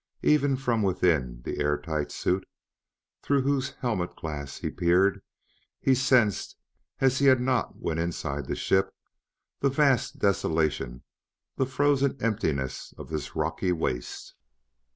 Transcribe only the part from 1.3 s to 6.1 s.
the air tight suit, through whose helmet glass he peered, he